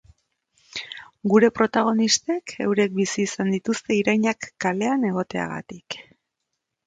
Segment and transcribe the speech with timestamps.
[1.33, 5.99] Gure protagonistek eurek bizi izan dituzte irainak kalean egoteagatik.